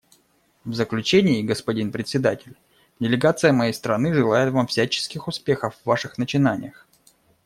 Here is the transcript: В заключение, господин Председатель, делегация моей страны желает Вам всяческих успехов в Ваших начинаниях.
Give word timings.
В 0.65 0.73
заключение, 0.73 1.43
господин 1.43 1.91
Председатель, 1.91 2.55
делегация 2.99 3.51
моей 3.53 3.71
страны 3.71 4.15
желает 4.15 4.51
Вам 4.51 4.65
всяческих 4.65 5.27
успехов 5.27 5.75
в 5.77 5.85
Ваших 5.85 6.17
начинаниях. 6.17 6.87